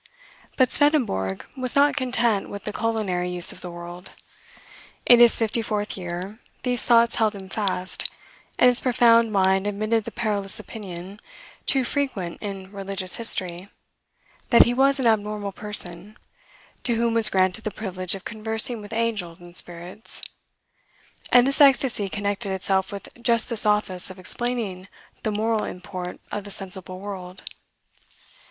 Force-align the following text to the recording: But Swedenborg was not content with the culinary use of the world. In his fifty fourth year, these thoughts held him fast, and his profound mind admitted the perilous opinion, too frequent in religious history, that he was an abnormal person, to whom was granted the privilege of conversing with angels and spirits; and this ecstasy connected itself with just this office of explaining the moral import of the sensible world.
But 0.57 0.71
Swedenborg 0.71 1.45
was 1.55 1.75
not 1.75 1.95
content 1.95 2.49
with 2.49 2.63
the 2.63 2.73
culinary 2.73 3.29
use 3.29 3.51
of 3.51 3.61
the 3.61 3.69
world. 3.69 4.13
In 5.05 5.19
his 5.19 5.35
fifty 5.35 5.61
fourth 5.61 5.95
year, 5.95 6.39
these 6.63 6.81
thoughts 6.81 7.17
held 7.17 7.35
him 7.35 7.49
fast, 7.49 8.09
and 8.57 8.67
his 8.67 8.79
profound 8.79 9.31
mind 9.31 9.67
admitted 9.67 10.05
the 10.05 10.11
perilous 10.11 10.59
opinion, 10.59 11.19
too 11.67 11.83
frequent 11.83 12.39
in 12.41 12.71
religious 12.71 13.17
history, 13.17 13.69
that 14.49 14.63
he 14.63 14.73
was 14.73 14.99
an 14.99 15.05
abnormal 15.05 15.51
person, 15.51 16.17
to 16.81 16.95
whom 16.95 17.13
was 17.13 17.29
granted 17.29 17.63
the 17.63 17.69
privilege 17.69 18.15
of 18.15 18.25
conversing 18.25 18.81
with 18.81 18.93
angels 18.93 19.39
and 19.39 19.55
spirits; 19.55 20.23
and 21.31 21.45
this 21.45 21.61
ecstasy 21.61 22.09
connected 22.09 22.51
itself 22.51 22.91
with 22.91 23.07
just 23.21 23.49
this 23.49 23.67
office 23.67 24.09
of 24.09 24.17
explaining 24.17 24.87
the 25.21 25.29
moral 25.31 25.63
import 25.63 26.19
of 26.31 26.43
the 26.43 26.49
sensible 26.49 26.99
world. 26.99 27.43